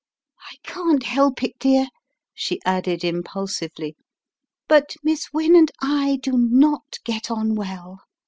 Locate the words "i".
0.39-0.55, 5.79-6.17